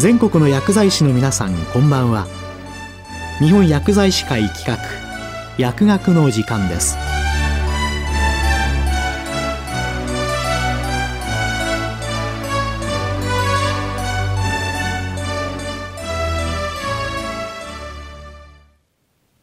[0.00, 2.26] 全国の薬剤師の皆さんこんばんは。
[3.38, 4.78] 日本薬剤師会企画
[5.58, 6.96] 薬学の時間です。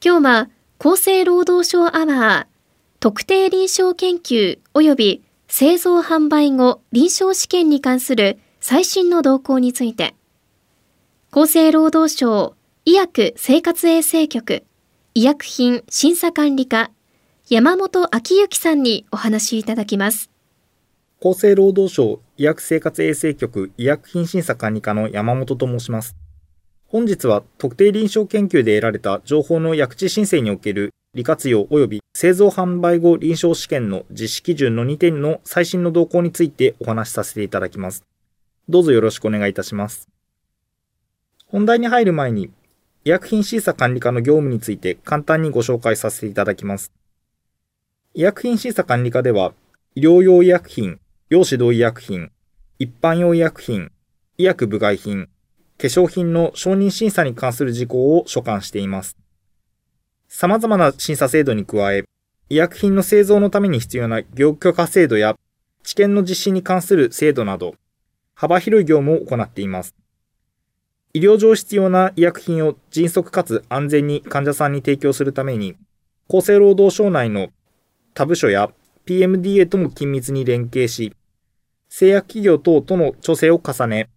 [0.03, 0.49] 今日は
[0.79, 2.45] 厚生労働省アワー
[2.99, 10.16] 特定臨床研究及び製造販売後臨床試験に関する最新の動向について
[11.29, 12.55] 厚生労働省
[12.85, 14.63] 医薬生活衛生局
[15.13, 16.89] 医薬品審査管理課
[17.49, 20.31] 山本昭之さんにお話いただきます
[21.19, 26.15] 厚生労働省医薬生活衛生局医薬品審査管理課の山本と申します
[26.87, 38.03] 本日は特定臨床研究で得られた情報の薬地申請における利活用及び製造販売後臨床試験の実施基準の2点の最新の動向についてお話しさせていただきます。
[38.69, 40.07] どうぞよろしくお願いいたします。
[41.49, 42.51] 本題に入る前に、
[43.05, 46.91] 医薬品審査管理課の業務について簡単にご紹介させていただきます。
[48.13, 49.53] 医薬品審査管理課では、
[49.95, 52.31] 医療用医薬品、用指導医薬品、
[52.79, 53.93] 一般用医薬品、
[54.37, 55.29] 医薬部外品、
[55.77, 59.15] 化粧品の承認審査に関する事項を所管しています。
[60.27, 62.03] 様々な審査制度に加え、
[62.49, 65.37] 医薬品の製造のために必要な業許可制度や
[65.83, 67.75] 治験の実施に関する制度など、
[68.35, 69.95] 幅広い業務を行っています。
[71.13, 75.75] 医療上必要な医薬品を迅速かつ安全に患者さんに提供するために、
[76.29, 77.49] 厚生労働省内の
[78.13, 78.69] 他部署や
[79.05, 81.13] PMDA とも緊密に連携し、
[81.89, 84.09] 製薬企業等との調整を重ね、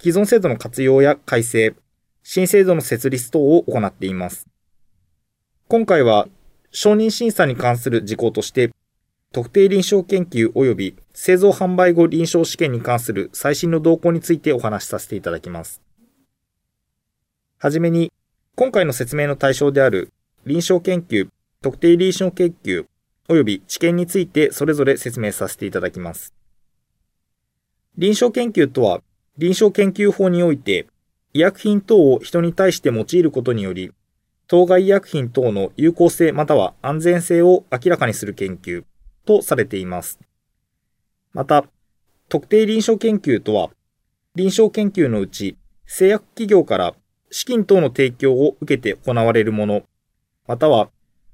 [0.00, 1.74] 既存制度の活用や改正、
[2.22, 4.46] 新制度の設立等を行っています。
[5.68, 6.28] 今回は
[6.70, 8.70] 承認審査に関する事項として、
[9.32, 15.80] 特定臨床研究及び製造販売後臨床試験に関する最新の動向についてお話しさせていただきます。
[17.62, 18.12] はじめに、
[18.56, 20.12] 今回の説明の対象である
[20.44, 21.28] 臨床研究、
[21.60, 22.86] 特定臨床研究
[23.28, 26.34] 及び治験についてそれぞれ説明させていただきます。
[27.96, 29.00] 臨床研究とは、
[29.38, 30.88] 臨床研究法において、
[31.34, 33.92] 医薬品等を人に対して用いることにより、
[34.48, 38.82] 当該医薬品等の有効性または安全性を明らかにする研究
[39.24, 40.18] とされています。
[41.32, 41.66] また、
[42.28, 43.70] 特定臨床研究とは、
[44.34, 45.56] 臨床研究のうち
[45.86, 46.96] 製薬企業から
[47.32, 49.82] 資金等の提供を受けて行われるもの、
[50.46, 50.90] または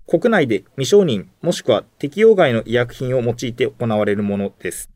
[0.07, 4.91] 国内で未承認もしくは適用外の医薬品を用いて行われるものです。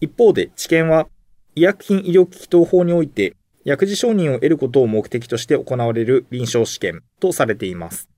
[0.00, 1.06] 一方で治験は
[1.54, 8.08] 医薬品医療機器等法において薬事承認を得ることを目的として行われる臨床試験とされています。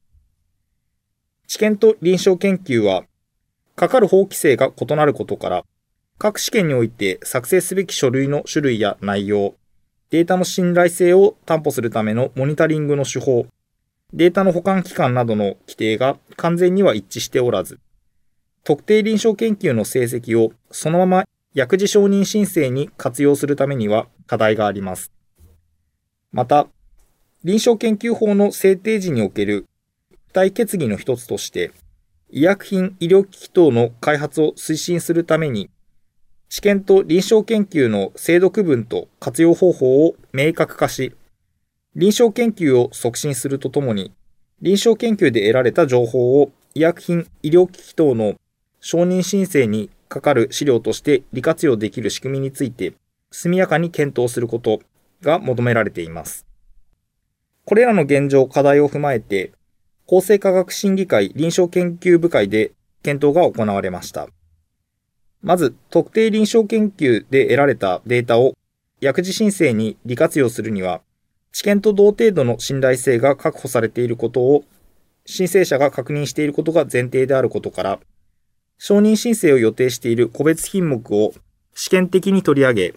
[1.47, 3.05] 治験と臨床研究は、
[3.75, 5.65] かかる法規制が異なることから、
[6.19, 9.55] 各試験において作成すべき書類の種類や内容、
[10.11, 13.47] データの信頼性を担保するためのモニタリングの手法、
[14.15, 17.79] データの保管期間などの規定が完全には一致しておらず、
[18.65, 21.25] 特定臨床研究の成績をそのまま
[21.55, 25.13] 薬事承認申請に活用するためには課題があります。
[26.33, 26.69] また、
[27.45, 29.67] 臨床研究法の制定時における
[30.29, 31.73] 付帯決議の一つとして、
[32.31, 35.71] 医薬品医療機器等の開発を推進するために、
[36.49, 41.15] 治験と臨床研究の制度区分と活用方法を明確化し、
[41.95, 44.13] 臨床研究を促進するとともに、
[44.63, 48.35] 臨床研究で得られた情報を医薬品医療機器等の
[48.81, 52.95] 承認申請にかかる資料として利活用できる仕組みについて
[53.31, 54.81] 速やかに検討すること
[55.21, 56.47] が求められています。
[57.65, 59.53] これらの現状、課題を踏まえて、
[60.07, 62.73] 厚生科学審議会臨床研究部会で
[63.03, 64.29] 検討が行われました。
[65.43, 68.55] まず、特定臨床研究で得られたデータを
[69.01, 71.01] 薬事申請に利活用するには、
[71.53, 74.65] 知見と同程度の信頼性が確保されていることを
[75.25, 78.01] 申請者が確認していることが前提であることから、
[78.79, 81.33] 承認申請を予定している個別品目を
[81.75, 82.95] 試験的に取り上げ、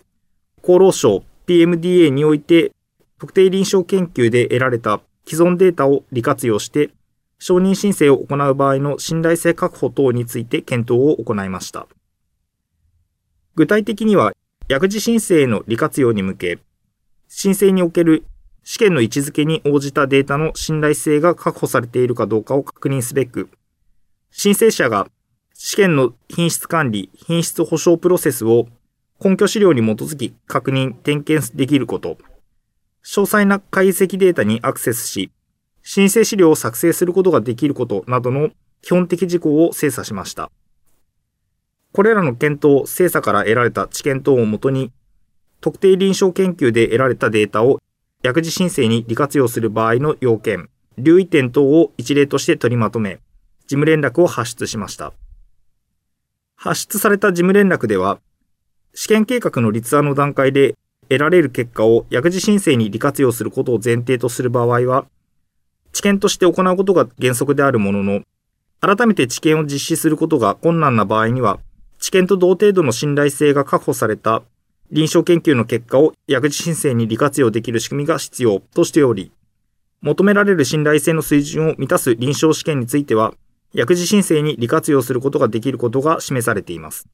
[0.63, 2.71] 厚労省 PMDA において
[3.19, 6.91] 特定臨床研究で得られた既存データを利活用して
[7.39, 11.87] 承認申請を行う場合の信頼性確保等について検討を行いました。
[13.55, 14.33] 具体的には
[14.67, 16.59] 薬事申請への利活用に向け、
[17.27, 18.23] 申請における
[18.63, 23.49] 試験の位置づけに応じたデータの信頼性が確保されているかどうかを確認すべく、
[24.31, 25.07] 申請者が
[25.53, 28.67] 試験の品質管理、品質保証プロセスを
[29.23, 32.17] 根拠資料に基づき確認、点検できること、
[33.03, 35.31] 詳細な解析データにアクセスし、
[35.83, 38.49] 申請資料を作成することができることなどの
[38.81, 40.51] 基本的事項を精査しました。
[41.93, 44.91] これらの検討、精査から得られた知見等をもとに、
[45.59, 47.79] 特定臨床研究で得られたデータを
[48.23, 53.19] 薬事申請に利活用する場合の要件、留意点等を一例として取りまとめ、
[53.61, 55.13] 事務連絡を発出しました。
[56.55, 58.19] 発出された事務連絡では、
[58.93, 60.75] 試験計画の立案の段階で
[61.09, 65.05] 得られる結果を薬事申請に利活用することを前提とする場合は、
[65.91, 68.21] 治験として行うことが原則であるものの、
[68.79, 71.59] 改めて治験を実施することが困難な場合には、
[72.01, 74.43] 治験と同程度の信頼性が確保された
[74.91, 79.31] 臨床研究の結果を薬事申請に利活用できる仕組みが必要としており、
[80.01, 83.33] 求められる信頼性の水準を満たす臨床試験については、
[83.73, 87.07] 薬事申請に利活用することができることが示されています。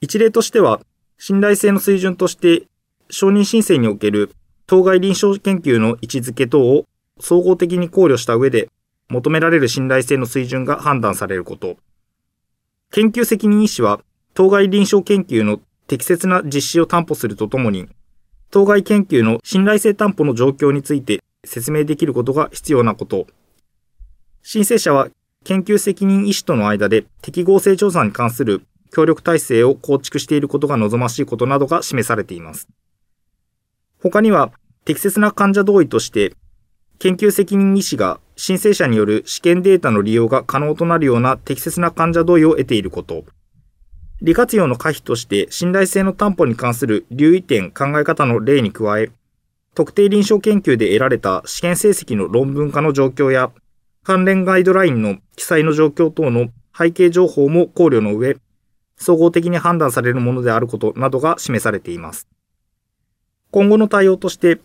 [0.00, 0.80] 一例としては、
[1.16, 2.64] 信頼性の水準として、
[3.08, 4.32] 承認申請における
[4.66, 6.86] 当該臨床研究の位置づけ等を
[7.20, 8.68] 総合的に考慮した上で、
[9.08, 11.76] 求められる信頼性の水準が判断されること。
[12.94, 14.04] 研究責任医師は、
[14.34, 15.58] 当該臨床研究の
[15.88, 17.88] 適切な実施を担保するとともに、
[18.52, 23.26] 当該研究の信頼性担保の状況について説明できることが必要なこと。
[24.42, 25.08] 申請者は
[25.42, 28.62] 研究責任医師との間で適合性調査に関する
[28.92, 32.68] 協力体制を構築していることが望ましいことなどが示されています。
[34.00, 34.52] 他には、
[34.84, 36.36] 適切な患者同意として、
[37.00, 43.24] 研究責任医師が申請者による試験データの利用が可能となるような適切な患者同意を得ていること。
[44.22, 49.10] 利活用の可否として信頼性の担保に関する留意点考え方の例に加え、
[49.74, 53.50] 特定臨床研究で得られた試験成績の論文化の状況や、
[54.04, 58.36] 関連ガイドラインの記載の状況等の背景情報も考慮の上、
[58.96, 62.28] 総合的に判断されるものであることなどが示されています。
[63.50, 64.60] 今後の対応として、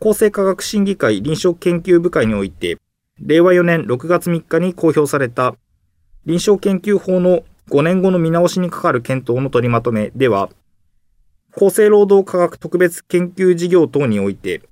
[0.00, 2.78] 厚生科学審議会臨床研究部会において、
[3.22, 5.54] 令和4年6月3日に公表された
[6.24, 10.48] 臨床研究法の5年後の見直しにかかる検討の取りまとめでは、
[11.54, 14.62] 厚生労働科学特別研究事業等において、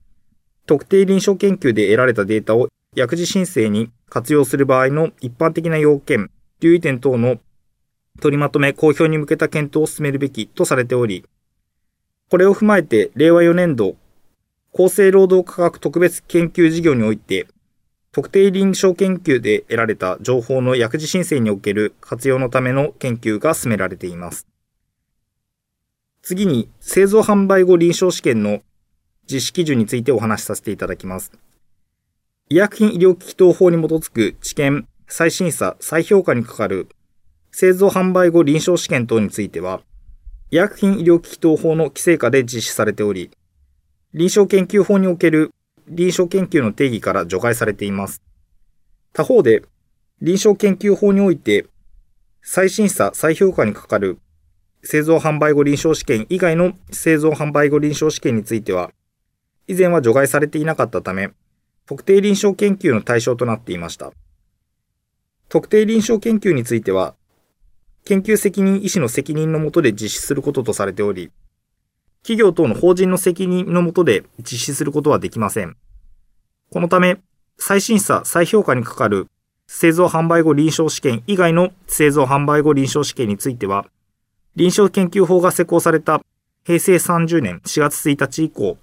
[0.67, 6.31] 特定臨床研究で得られたデータを薬事申請に活用する場合の一般的な要件、
[6.61, 7.37] 留意点等の
[8.21, 11.25] 取りまとめ公表に向けた検討を進めるべきとされており、
[12.31, 13.97] これを踏まえて令和4年度
[14.75, 17.47] 厚生労働科学特別研究事業において、
[18.13, 24.47] 特定臨床研究で得られた情報の薬事申請における活用のための研究が進められています。
[26.23, 28.61] 次に、製造販売後臨床試験の
[29.31, 31.33] 実施基準についてお話しさせていただきます。
[32.51, 36.89] 医薬品医療機器等法に基づく治験、再審査、再評価にかかる
[37.51, 39.81] 製造販売後臨床試験等については、
[40.51, 43.31] 医薬品医療機器等法の規制下で実施されており、
[44.15, 45.53] 臨床研究法における
[45.91, 48.23] 臨床研究の定義から除外されています。
[49.13, 49.63] 他方で、
[50.21, 51.67] 臨床研究法において、
[52.43, 54.19] 再審査、再評価にかかる
[54.83, 58.93] 製造販売後臨床試験以外の製造販売後臨床試験については、
[59.67, 61.31] 以前は除外されていなかったため、
[61.87, 64.13] 特定臨床研究の対象となっていました。
[65.49, 67.15] 特定臨床研究については、
[68.05, 71.31] 研究責任医師の責任のもとで実施することとされており、
[72.29, 75.79] 企業等の法人の責任のもとで実施することはできません。
[76.71, 77.17] このため、
[77.57, 79.29] 再審査、再評価にかかる
[79.67, 83.87] 製造販売後臨床試験以外の製造販売後臨床試験については、
[84.57, 86.21] 臨床研究法が施行された
[86.65, 88.77] 平成30年4月1日以降、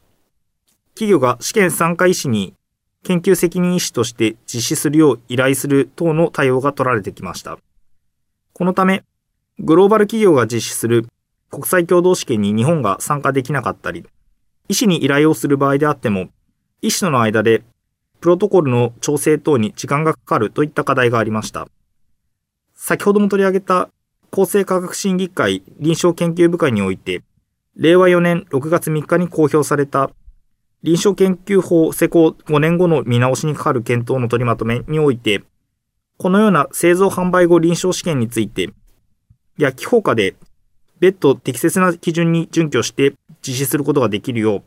[0.96, 2.56] 企業が試験参加医師に
[3.04, 7.60] 研究責任医師として実施するよう依頼する等の対応が取られてきました。
[8.54, 9.04] このため、
[9.60, 11.06] グローバル企業が実施する
[11.56, 14.06] 国際共同試験に日本が参加できなかったり、
[14.68, 16.28] 医師に依頼をする場合であっても、
[16.82, 17.64] 医師との間で
[18.20, 21.70] プロトコルの調整等に時間がかかるといった課題がありました。
[22.74, 23.90] 先ほども取り上げた
[24.34, 27.24] 厚生科学審議会臨床研究部会において、
[27.78, 30.12] 令和4年6月3日に公表された
[30.84, 35.42] 臨床研究法施行5年後の見直しにかかる検討の取りまとめにおいて、
[36.18, 38.74] このような製造販売後臨床試験について、
[39.58, 40.36] 薬機法下で
[41.06, 43.14] 別途適切な基準に準拠して
[43.48, 44.64] 実施することができるよう、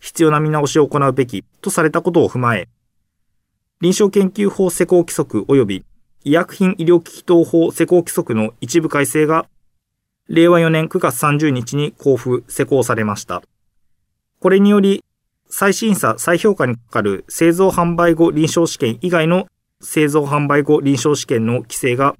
[0.00, 2.68] 必要な見直しを行うべきとされたことを踏まえ、
[3.80, 5.84] 臨床研究法施行規則及び
[6.24, 9.46] 医薬品医療機器等法施行規則の一部改正が、
[10.26, 13.44] 令和4年9月30日に交付、施行されました。
[14.40, 15.04] これにより、
[15.48, 19.46] 再審査、再評価にかかる製造販売後臨床試験以外の
[19.80, 22.16] 製造販売後臨床試験の規制が、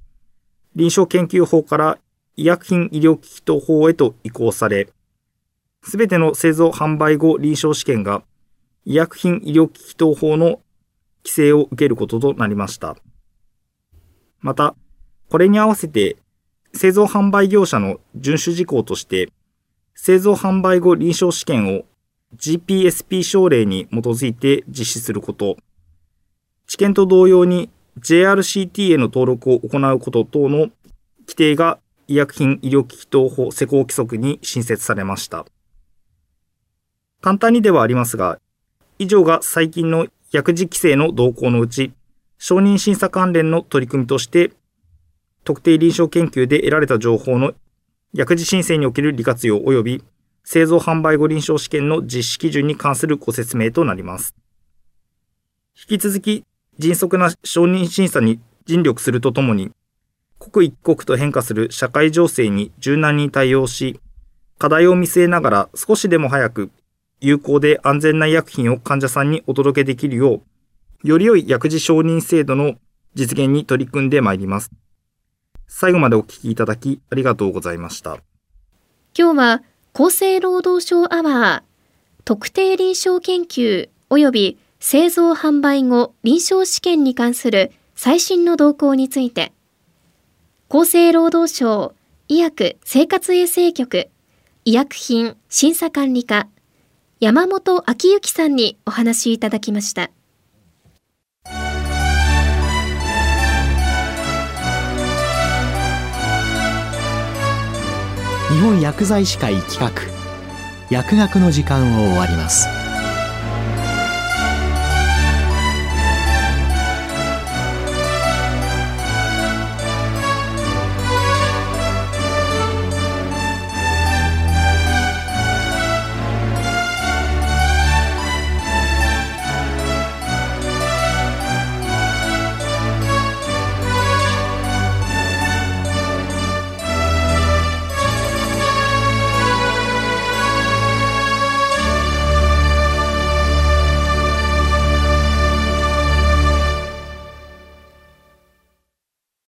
[0.76, 1.98] 臨床研究法から
[2.38, 4.90] 医薬品医療機器等法へと移行され、
[5.82, 8.22] すべての製造販売後臨床試験が
[8.84, 10.60] 医薬品医療機器等法の
[11.24, 12.94] 規制を受けることとなりました。
[14.40, 14.76] また、
[15.30, 16.18] これに合わせて、
[16.74, 19.30] 製造販売業者の遵守事項として、
[19.94, 21.84] 製造販売後臨床試験を
[22.36, 25.56] GPSP 症例に基づいて実施すること、
[26.66, 30.68] 治験と同様に JRCT への登録を行うこと等の
[31.26, 35.46] 規定が医薬品医療機器等法施行規則に新設されました。
[37.20, 38.38] 簡単にではありますが、
[38.98, 41.92] 以上が最近の薬事規制の動向のうち、
[42.38, 44.52] 承認審査関連の取り組みとして、
[45.44, 47.54] 特定臨床研究で得られた情報の
[48.12, 50.04] 薬事申請における利活用及び
[50.44, 54.34] 製造販売後臨床試験の実施基準に関するご説明となります。
[55.76, 56.44] 引き続き、
[56.78, 59.72] 迅速な承認審査に尽力するとともに、
[60.38, 64.00] 刻一刻と変化する社会情勢に柔軟に対応し、
[64.58, 66.70] 課題を見据えながら少しでも早く
[67.20, 70.42] 有効で安全な医薬品を患者さんにお届けできるよ
[71.04, 72.74] う、より良い薬事承認制度の
[73.14, 74.70] 実現に取り組んでまいります。
[75.68, 78.18] 最後までお聞きいただきありがとうございました。
[79.18, 79.62] 今日は
[79.94, 81.66] 厚生労働省アワー
[82.24, 89.52] 特定臨床研究及び製造販売後臨床試験に関する最新の動向について
[90.68, 91.94] 厚生労働省
[92.26, 94.08] 医薬生活衛生局
[94.64, 96.48] 医薬品審査管理課
[97.20, 100.10] 山本昭之さんにお話いただきました。
[108.52, 109.92] 日本薬剤師会企画
[110.90, 112.75] 薬学の時間を終わります